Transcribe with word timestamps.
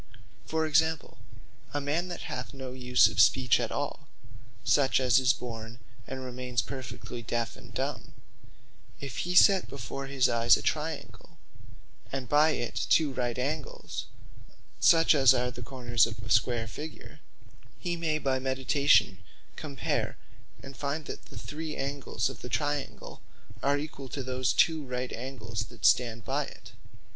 For 0.47 0.65
example, 0.65 1.19
a 1.75 1.79
man 1.79 2.07
that 2.07 2.21
hath 2.21 2.55
no 2.55 2.71
use 2.71 3.05
of 3.07 3.19
Speech 3.21 3.59
at 3.59 3.71
all, 3.71 4.07
(such, 4.63 4.99
as 4.99 5.19
is 5.19 5.31
born 5.31 5.77
and 6.07 6.25
remains 6.25 6.63
perfectly 6.63 7.21
deafe 7.21 7.55
and 7.55 7.71
dumb,) 7.71 8.13
if 8.99 9.17
he 9.17 9.35
set 9.35 9.69
before 9.69 10.07
his 10.07 10.27
eyes 10.27 10.57
a 10.57 10.63
triangle, 10.63 11.37
and 12.11 12.27
by 12.27 12.49
it 12.49 12.73
two 12.89 13.13
right 13.13 13.37
angles, 13.37 14.07
(such 14.79 15.13
as 15.13 15.35
are 15.35 15.51
the 15.51 15.61
corners 15.61 16.07
of 16.07 16.17
a 16.23 16.31
square 16.31 16.65
figure,) 16.67 17.19
he 17.77 17.95
may 17.95 18.17
by 18.17 18.39
meditation 18.39 19.19
compare 19.55 20.17
and 20.63 20.75
find, 20.75 21.05
that 21.05 21.25
the 21.25 21.37
three 21.37 21.75
angles 21.75 22.27
of 22.27 22.41
that 22.41 22.49
triangle, 22.51 23.21
are 23.61 23.77
equall 23.77 24.09
to 24.09 24.23
those 24.23 24.51
two 24.51 24.83
right 24.83 25.13
angles 25.13 25.65
that 25.65 25.85
stand 25.85 26.25
by 26.25 26.45
it. 26.45 26.71